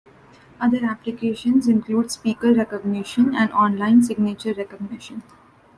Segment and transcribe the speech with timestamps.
[0.59, 5.21] Other applications include speaker recognition and online signature recognition.